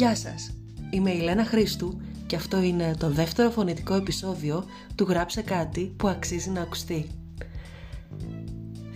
[0.00, 0.50] Γεια σας,
[0.90, 6.08] είμαι η Λένα Χρήστου και αυτό είναι το δεύτερο φωνητικό επεισόδιο του «Γράψε κάτι που
[6.08, 7.10] αξίζει να ακουστεί».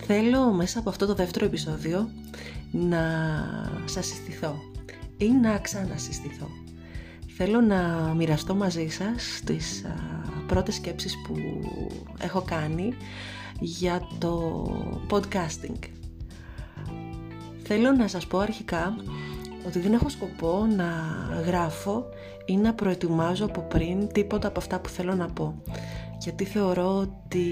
[0.07, 2.09] Θέλω μέσα από αυτό το δεύτερο επεισόδιο
[2.71, 3.03] να
[3.85, 4.57] σας συστηθώ
[5.17, 6.49] ή να ξανασυστηθώ.
[7.37, 9.95] Θέλω να μοιραστώ μαζί σας τις α,
[10.47, 11.37] πρώτες σκέψεις που
[12.19, 12.95] έχω κάνει
[13.61, 14.65] για το
[15.11, 15.89] podcasting.
[17.63, 18.97] Θέλω να σας πω αρχικά
[19.67, 20.93] ότι δεν έχω σκοπό να
[21.47, 22.05] γράφω
[22.45, 25.63] ή να προετοιμάζω από πριν τίποτα από αυτά που θέλω να πω.
[26.19, 27.47] Γιατί θεωρώ ότι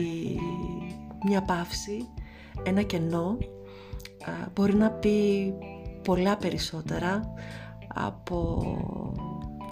[1.24, 2.08] μια παύση,
[2.62, 3.38] ένα κενό,
[4.54, 5.52] μπορεί να πει
[6.02, 7.34] πολλά περισσότερα
[7.94, 8.62] από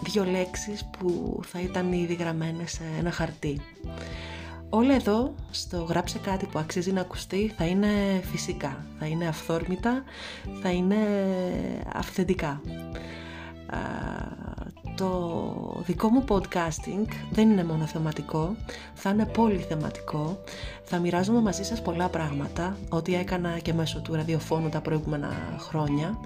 [0.05, 3.61] δύο λέξεις που θα ήταν ήδη γραμμένες σε ένα χαρτί.
[4.73, 7.88] Όλα εδώ στο γράψε κάτι που αξίζει να ακουστεί θα είναι
[8.30, 10.02] φυσικά, θα είναι αυθόρμητα,
[10.62, 10.97] θα είναι
[11.92, 12.61] αυθεντικά.
[14.96, 18.56] Το δικό μου podcasting δεν είναι μόνο θεματικό,
[18.94, 20.42] θα είναι πολυθεματικό.
[20.84, 26.18] Θα μοιράζομαι μαζί σας πολλά πράγματα, ό,τι έκανα και μέσω του ραδιοφώνου τα προηγούμενα χρόνια.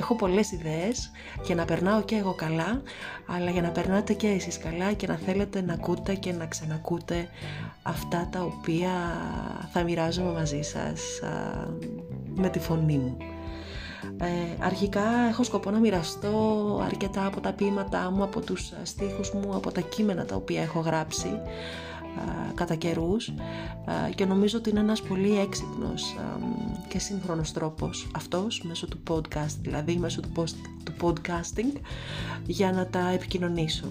[0.00, 1.10] Έχω πολλές ιδέες
[1.44, 2.82] για να περνάω και εγώ καλά,
[3.26, 7.28] αλλά για να περνάτε και εσείς καλά και να θέλετε να ακούτε και να ξανακούτε
[7.82, 8.90] αυτά τα οποία
[9.72, 11.00] θα μοιράζομαι μαζί σας
[12.34, 13.16] με τη φωνή μου.
[14.18, 19.54] Ε, αρχικά έχω σκοπό να μοιραστώ αρκετά από τα ποίηματά μου, από τους στίχους μου,
[19.54, 21.28] από τα κείμενα τα οποία έχω γράψει
[22.18, 26.16] ε, κατά καιρούς ε, και νομίζω ότι είναι ένας πολύ έξυπνος
[26.88, 31.80] και σύγχρονος τρόπος αυτός μέσω του podcast, δηλαδή μέσω του, post, του podcasting
[32.46, 33.86] για να τα επικοινωνήσω.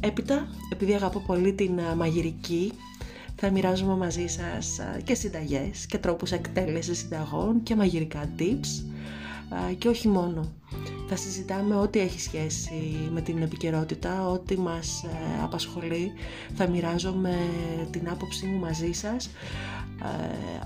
[0.00, 2.72] Έπειτα, επειδή αγαπώ πολύ την μαγειρική,
[3.44, 8.84] θα μοιράζομαι μαζί σας και συνταγές και τρόπους εκτέλεσης συνταγών και μαγειρικά tips
[9.78, 10.52] και όχι μόνο.
[11.08, 16.12] Θα συζητάμε ό,τι έχει σχέση με την επικαιρότητα, ό,τι μας ε, απασχολεί.
[16.54, 17.36] Θα μοιράζομαι
[17.90, 19.30] την άποψή μου μαζί σας, ε,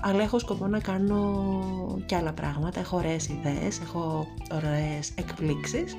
[0.01, 2.79] αλλά έχω σκοπό να κάνω και άλλα πράγματα.
[2.79, 5.95] Έχω ωραίες ιδέες, έχω ωραίες εκπλήξεις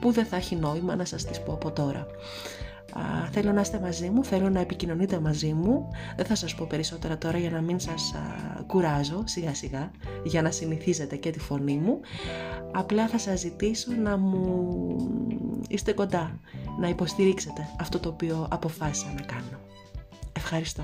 [0.00, 2.06] που δεν θα έχει νόημα να σας τις πω από τώρα
[3.30, 5.88] θέλω να είστε μαζί μου, θέλω να επικοινωνείτε μαζί μου.
[6.16, 8.14] Δεν θα σας πω περισσότερα τώρα για να μην σας
[8.66, 9.90] κουράζω σιγά σιγά,
[10.24, 12.00] για να συνηθίζετε και τη φωνή μου.
[12.72, 14.96] Απλά θα σας ζητήσω να μου
[15.68, 16.38] είστε κοντά,
[16.80, 19.58] να υποστηρίξετε αυτό το οποίο αποφάσισα να κάνω.
[20.32, 20.82] Ευχαριστώ.